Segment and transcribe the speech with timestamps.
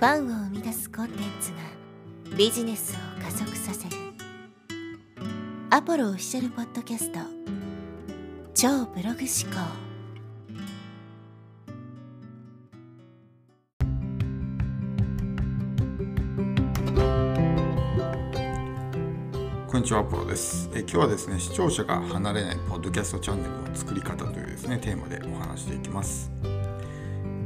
[0.00, 1.52] ファンを生み出すコンテンツ
[2.30, 3.96] がビジネスを加速させる
[5.68, 7.18] アポロオフィシャルポッドキャスト
[8.54, 9.18] 超ブログ思
[9.52, 9.60] 考
[19.70, 20.78] こんにちは、アポロですえ。
[20.80, 26.32] 今日はですね、視聴者が離れないポッドキャストチャンネルの作り方というですね、テーマでお話していきます。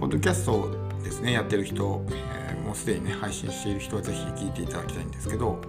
[0.00, 5.60] ポッドキャストですね、やってる人、えー、もうすでにね、配信している人はぜひ聞いていただきたいんですけど、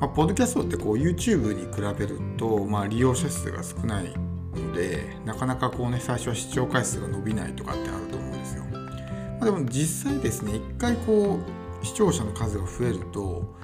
[0.00, 4.12] まあ、ポッドキャストってこう YouTube に比べると、まあ、利用者数が少ない
[4.54, 8.64] ので、なかなかこうね、最初は視聴回数が伸びないとかってあると思うんですよ。
[8.64, 11.40] まあ、でも実際ですね、一回こ
[11.82, 13.56] う、視聴者の数が増えると、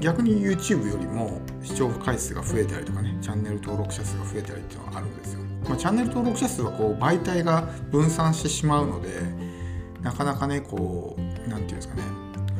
[0.00, 5.40] 逆に YouTube よりも視聴回数が増えたりとかね、チャンネル登録者数が増えたりっていうのはあるんですよ。
[5.68, 9.08] まあ、チャンネル登録者数はこう媒体が分散してしまうので
[10.02, 12.02] なかなかねこう何て言うんですかね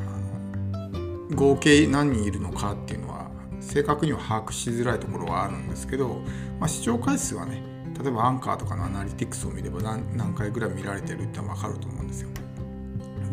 [0.05, 6.21] あの合計何人いるのかっていうのは正確には把握しづらいところはあるんですけど、
[6.61, 7.63] まあ、視聴回数はね
[8.01, 12.29] 例えばアンカーとかのアナリティクスを見れば何何回ぐらい見られてるってのは分かると思うんですよ。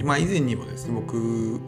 [0.04, 1.60] まあ、以前にもですね僕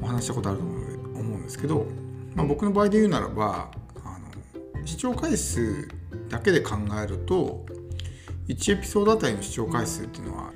[0.00, 1.86] お話したことあると思うんですけど、
[2.34, 3.70] まあ、僕の場合で言うならば
[4.04, 4.18] あ
[4.76, 5.88] の視聴回数
[6.28, 7.64] だけで考えると
[8.48, 10.52] 1エピソードあたりの視聴回数っていうのは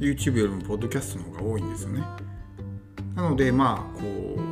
[0.00, 2.02] YouTube よりもポッドキャストの方が多いんですよね。
[3.14, 4.02] なのでまあこ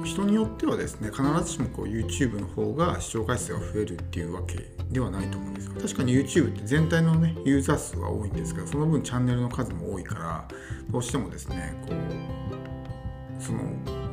[0.02, 5.72] う人によってはですね必ずしもこう YouTube の方が視聴回数が増えるっていうわけではないと思うんですよ。
[5.80, 10.48] 確かに YouTube って全体のねユーザー数は多いんですけどその分チャンネルの数も多いから
[10.90, 13.60] どうしてもですねこうその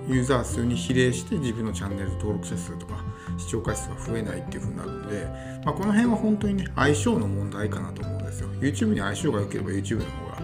[0.07, 3.03] ユーザー数に比例して自分のチャンネル登録者数とか
[3.37, 5.25] 視聴回数が増えないっていう風になるので、
[5.65, 10.37] まあ、この辺は本当にね相性の問題かなと思うんですよ YouTube に相性が良ければ YouTube の方が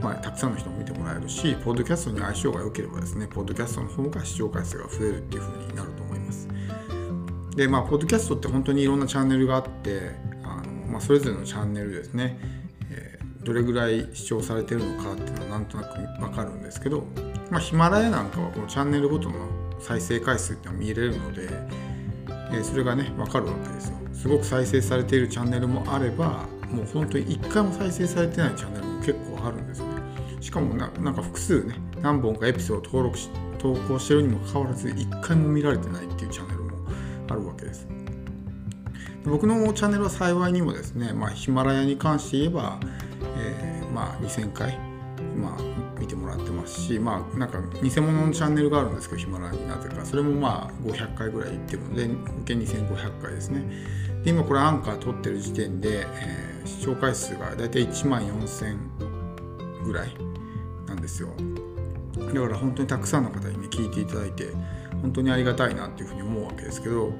[0.00, 6.48] まあ、たくさんの人も見てもらえるし、ポッドキャストに相性が良ければですね、ポッドキャストの方が視聴回数が増えるっていう風になると思います。
[7.56, 10.12] で、まあ、ポッドキャストって本当にいろんなチャンネルがあって、
[10.44, 12.38] あのまあ、それぞれのチャンネルですね、
[12.92, 17.04] えー、どれぐらい視聴されてるのかっていうのはなんとなくわかるんですけど、
[17.50, 19.34] まあ、ヒマラヤなんかはこのチャンネルごとの
[19.80, 21.48] 再生回数っていうのは見れるので、
[22.52, 23.96] えそれがね分かるわけですよ。
[24.12, 30.02] すごく再生されているチャンネルもあればもう本当に1回も再生されてないチャンネルも結構あるんですよね。
[30.40, 33.28] しかもなんか複数ね何本かエピソード登録し
[33.58, 36.70] 投稿してるにもかかわらず1回も見られてないっていうチャンネルも
[37.28, 37.86] あるわけです。
[39.24, 42.78] 僕のチャンネルは幸いにもですね、まあ、ヒマラヤに関して言えば、
[43.36, 44.78] えー、まあ2000回
[45.36, 45.60] まあ、
[46.68, 52.14] し、まあ、なんか偽物のチャンネルがあるんですけど、ヒマラヤになぜか、それもまあ500回ぐらいいってるので、合
[52.44, 53.62] 計2500回ですね。
[54.24, 60.14] で、今これアンカー撮ってる時点で、えー、視聴回数が大体1万4000ぐらい
[60.86, 61.30] なんですよ。
[62.18, 64.52] だから本当にたくさんの方にね、聞いていただいて、
[65.02, 67.12] 本当にありがたいなっていうふうに思うわけですけど、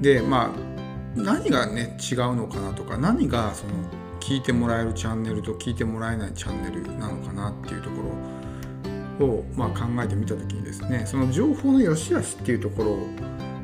[0.00, 0.76] で、まあ、
[1.16, 3.72] 何がね、違うのかなとか、何がその、
[4.26, 8.02] 聞いてもらえるチャンネルと聞いてもらえないチャンネルなのかなっていうとこ
[9.20, 12.98] ろを、まあ、考えてみた時にですねその情報の良し悪しっていうところ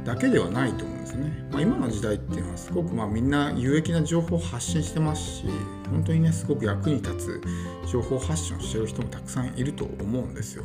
[0.04, 1.48] だけではないと思うんですね。
[1.50, 5.44] まあ、今の時代っていうのはすごくまあみんな有益な情報を発信してますし
[5.90, 10.64] 本当にねすごく役に立つ情報発信をしてる人もたくさんいると思うんですよ。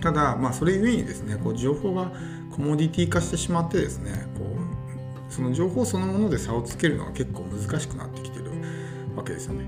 [0.00, 2.12] ただまあそれゆえにですねこう情報が
[2.52, 8.25] コモディティ化してしまってですねこうその情報そのもので差をつけるのが結構難しくなって
[9.26, 9.66] けですよね。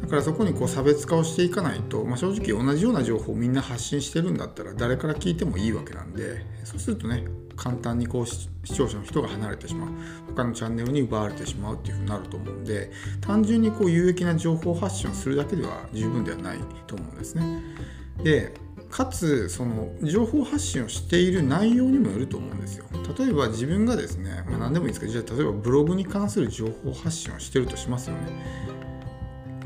[0.00, 7.24] だからそこにこう差別化をしていかないと、まあ、正直同じような情報をみんな発信してるんだったら誰から聞いてもいいわけなんでそうするとね
[7.54, 9.90] 簡単にこう視聴者の人が離れてしまう
[10.34, 12.90] 他のチャンネルに奪われてしまうっていうふうになると思うんで
[13.20, 17.62] 単純にこう有益な情報発信をするだけでは十分ではないと思うんですね。
[18.22, 18.54] で
[18.90, 22.86] かつその情報発信をしている内容にもよると思うんですよ。
[23.16, 28.89] 例えば自分がですね、まあ、何でもいいんですけどじゃあ例えばブログに関する情報発信をしてるとしますよね。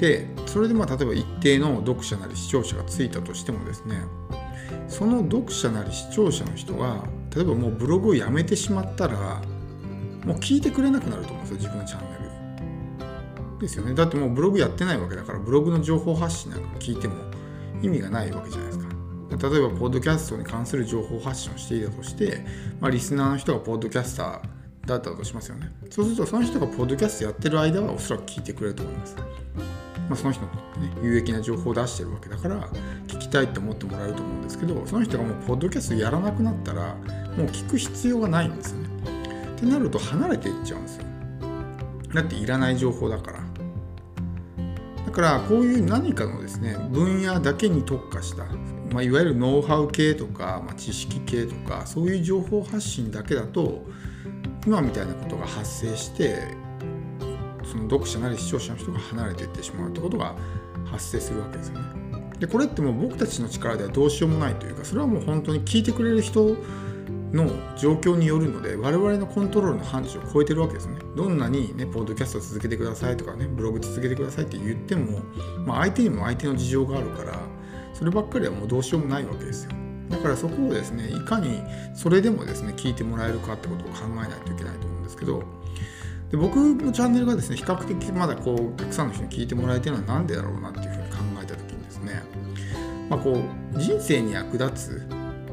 [0.04, 4.02] でそれでまあ例えば一定の読者なり視聴者がついたとしてもですね
[4.86, 7.04] その読者なり視聴者の人が
[7.34, 9.40] 例えばもうブログをやめてしまったら
[10.26, 12.24] もう聞いてくれなくなると思うんですよ自分のチャンネル。
[13.60, 13.94] ですよね。
[13.94, 17.14] だってもうブログやってないわけだからブログの情報発信なんか聞いても
[17.82, 18.84] 意味がないわけじゃないですか。
[19.50, 22.44] 例えばポッドキャストに関する情報発信をしていたとして、
[22.80, 25.72] まあ、リスナーの人がポッドキャスターだったとしますよね。
[25.90, 29.16] そうするとその人がポッドキャストやってる間はおそらく聞いてくれると思います。
[30.08, 32.68] まあ、その人にとってね有益な情報を出してるわけだから
[33.06, 36.94] 聞きたいって思ってもらえると思うんですけどその人がもうポッドキャストやらなくなったら
[37.36, 38.88] もう聞く必要がないんですよね。
[39.56, 41.04] ってなると離れていっちゃうんですよ。
[42.14, 43.44] だっていらない情報だから。
[45.06, 48.44] だからこういう何かのですね分野だけに特化した、
[48.92, 53.84] まあ、いわゆるノウハウ系とか、まあ、知識系とかそういう情報発信だけだと
[54.66, 56.48] 今みたいなことが発生して
[57.74, 60.36] その読者なり視聴者の人が離れていってしまうってことが
[60.84, 62.30] 発生するわけですよね。
[62.38, 66.56] でこれってもう僕たちの力ではどうしようもないというかそれはもう本当に聞いてくれる人
[67.32, 70.98] の状況によるので我々のコントロールの範疇を超えてるわけですね。
[71.16, 75.20] どんなにねポッドキャスト続けてくださいとかねブログ続けてくださいって言っても、
[75.66, 77.38] まあ、相手にも相手の事情があるから
[77.92, 79.72] そればっかりはもうどうしようもないわけですよ。
[80.10, 81.60] だからそこをですねいかに
[81.94, 85.42] それでもですね聞いてもらえるかってことを考えないといけないと思うんですけど
[86.34, 92.22] で僕のチャンネルがですね比較的まだこうたくさんの人に聞いてもらえてるのは何でだろうなっていうふうに考えた時にですね、
[93.08, 93.40] まあ、こ
[93.74, 95.08] う人生に役立つ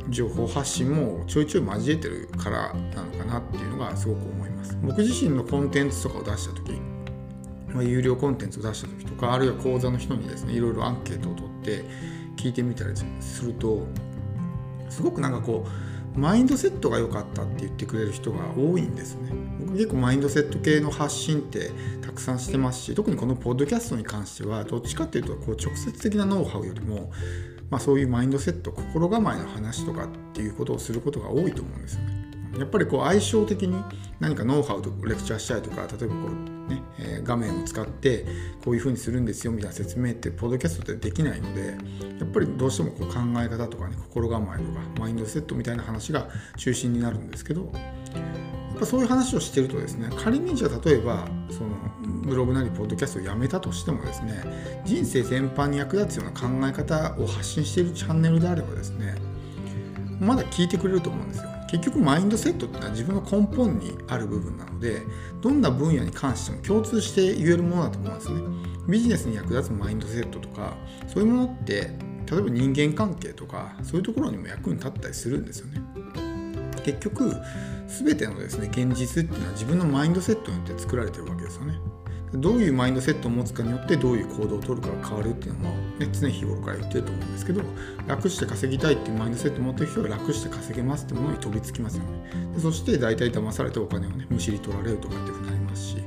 [0.09, 4.75] 情報発信もちょいちょい交えてるからなのかなっていうのがすごく思います。
[4.81, 6.71] 僕自身のコンテンツとかを出した時、
[7.71, 11.85] まあ、有料コンテンツを出した時とかあるいは講座の人にですねいろいろアンケートを取って
[12.37, 13.85] 聞いてみたりすると
[14.89, 21.71] すごくなんかこうマインドセットが良かったって言ってくれる人が多いんですね僕結構マインドセット系の発信って
[22.01, 27.11] たくさんしてますし特にこのポッドキャストに関してはどっちかっていうとこう直接的なノウハウよりも
[27.71, 32.20] まあ、そういうマインドセット心構えの話とかっていうことをすることが多いと思うんですよね。
[32.57, 33.81] やっぱりこう相性的に
[34.19, 38.25] 何かノウハウとレクチャーしたりとか例えばこうね、えー、画面を使って
[38.63, 41.77] こういうふうにするんですよみたいな説明ってポッドキャストってできないので
[42.19, 46.27] やっぱりどうしてもこう考え方とかね心構えとかマインドセットみたいな話が
[46.57, 51.69] 中心になるんですけどやっぱそういう話をしてるとですね仮にじゃあ例えばその
[52.23, 59.15] ブログなりポッドキャストをやめたとしてもですね人生全般に役立つような考え方を発信しているチャンネルであればですね
[60.19, 61.50] まだ聞いてくれると思うんですよ。
[61.71, 65.03] 結局マインドセットっていうのは自分の根本にある部分なので
[65.39, 68.41] どんな分野に関しても共通して言えるものだと思うんですね
[68.89, 70.75] ビジネスに役立つマインドセットとか
[71.07, 71.91] そういうものって
[72.29, 75.81] 例えば人間関係とかそういうところにも役に立ったりするんですよね
[76.83, 77.33] 結局
[77.87, 81.79] 全てのですね現実っていうのは自分のマインドセットによって作られてるわけですよね。
[82.33, 85.69] どういうマインドセットを持つかによってどういう行動をとるかが変わるっていうのも、
[85.99, 87.61] ね、常日頃から言ってると思うんですけど
[88.07, 92.09] 楽して稼ぎたいっていうマインドセットを持ってる人は楽して稼げますってものに飛びつきますよね。
[92.55, 95.97] でそして大体騙されてお金をねむしり取られるとかっていうふうになりますし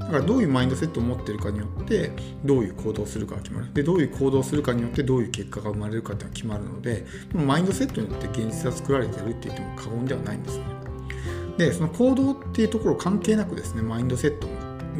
[0.00, 2.12] だからどういうマインドセットを持ってるかによって
[2.44, 3.72] どういう行動をするかが決まる。
[3.74, 7.04] でどういう行動をするかによってどういう結果が生まれるかっていうのが決まるので
[7.34, 10.64] マインドセットによって現実が作られてるって言っても過言ではないんですね。
[11.58, 14.48] でその行動っていうところ関係なくですねマインドセット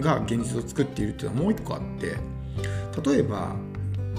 [0.00, 2.16] が現実を作っているっていうのはもう一個あって
[3.10, 3.54] 例えば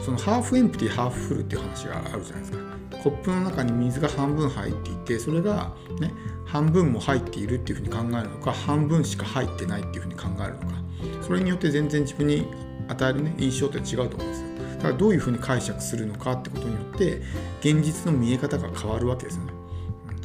[0.03, 2.57] その half empty half full っていう話があるじゃないですか。
[3.03, 6.11] コップの中に水が半分入っていてそれがね
[6.45, 10.85] 半分も入っているっていうふうに考えるのか半分しか入ってないっていうふうに考えるのか。
[11.21, 12.47] それによって全然自分に
[12.87, 14.47] 与えるね印象って違うと思うんですよ。
[14.77, 17.21] だからどういうふうに解釈するのかってことによって
[17.61, 19.53] 現実の見え方が変わるわけですよね。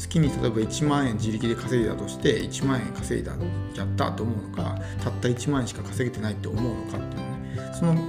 [0.01, 3.35] 月に例えば1万円自力で稼いだとして1万円稼いだ
[3.75, 7.75] やったと思うのかたった1万円しか稼げてないって思うのかっていうのね。
[7.79, 8.09] その何て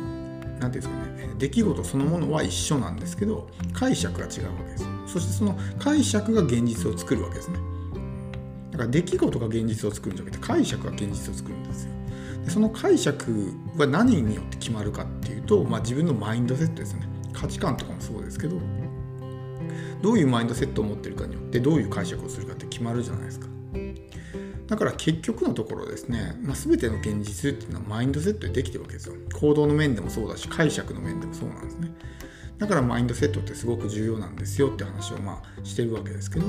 [0.59, 1.33] 言うんですかね。
[1.37, 4.85] 出来事そのものは一緒なんですけど解釈が違うわけです。
[5.07, 7.57] そしてその解釈が現実を作るわけですね。
[8.71, 11.91] だから出来事が現実を作るんじゃなくて解釈が現実を作るんですよ。
[12.45, 17.01] でその解釈は何によって決まるかっていうと、まあ、自分のマインドセットですね。
[17.33, 18.57] 価値観とかもそうですけど
[20.01, 23.47] どういうマインドセットを持ってるかによってどういう解釈をするかって決まるじゃないですか。
[24.67, 29.15] だから結局のところですね、まあ、全ての現実っていうのはマインドセットでできてるわけですよ。
[29.33, 31.93] 行動の面でもそうだし解釈の面でもそうなんですね。
[32.57, 36.45] だからマインドセットってすごく重要なんですよって話をまあしてるわけですけど。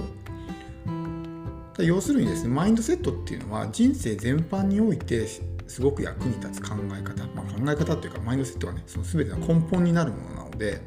[1.79, 10.83] 要するにですねマインドセットっていうのは人生全般においてすごく役に立つ考え方、まあ、考え方っていうかマインドセットはねその全ての根本になるものなので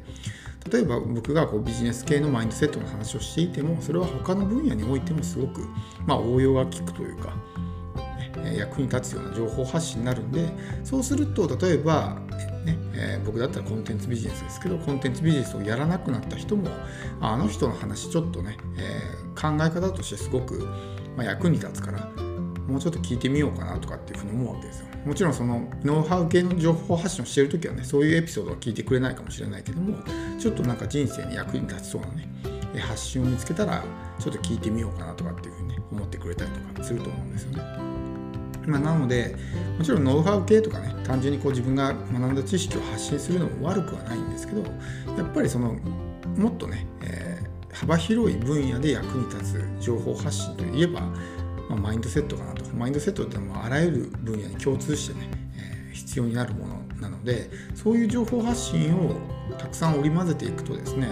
[0.70, 5.66] 例えば僕がこうビジネス系のマインドセットの話をしていてもそれは他の分野においてもすごく、
[6.06, 7.34] まあ、応用が利くというか、
[8.42, 10.48] ね、役に立つような情報発信になるんで
[10.84, 12.20] そうすると例えば、
[12.64, 16.68] ねえー、僕だったらコンテンツビジネスですけどコンテンツビジネスをやらなくなった人も
[17.20, 20.66] あの人の話ちょっとね、えー、考え方としてすごく、
[21.16, 22.25] まあ、役に立つから
[22.66, 24.86] もうちょっと聞いてみようかなとかっていうふうに思うわけですよ。
[25.04, 29.96] もちろんそのノウハウ系の情報発信をしてる時はねそういうエピソードは聞いてくれないかもしれないけども
[30.38, 32.28] ちょっとなんか人生に役に立ちそうなね
[32.80, 33.84] 発信を見つけたら
[34.18, 37.62] ちょっと聞いてみようかなとかっていうふうにね思ってくれたりとかすると思うんですよね。
[38.66, 39.36] まあ、なので
[39.78, 44.62] もちろんノウハウ系とかね単純にこう自分が学んだ知識を発信するのも悪くはないんですけど
[45.16, 45.74] やっぱりその
[46.36, 51.02] もっとね、えー、幅広い分野で役に立つ情報発信といえば
[51.76, 52.64] まあ、マインドセットかなと。
[52.74, 59.14] マインドセットってのはあらゆる分野に共通してね、えー、必要になるものなのでそういう情報発信を
[59.58, 61.08] たくさん織り交ぜていくとですね、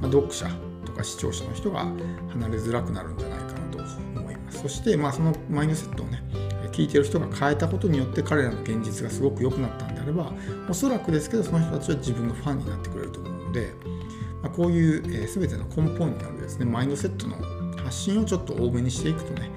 [0.00, 0.48] まあ、読者
[0.84, 1.80] とか視聴者の人が
[2.30, 4.60] 離れづらくなるんじゃないかなと思います。
[4.60, 6.22] そして、まあ、そのマインドセットをね
[6.72, 10.32] 聞いてる人が変えたことによって彼らの現実がすごく良くなったんであれば
[10.68, 13.72] おそらくですけどその人たちは自分のファンになってくれると思うので、
[14.42, 17.36] ま、こういう、え、全ての根本になるですねマインドセットの
[17.84, 19.50] 発信をちょっと多めにしていくとね、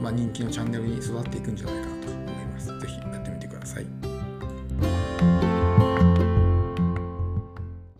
[0.00, 1.95] まあ、人気のチャンネルに育っていくんじゃないか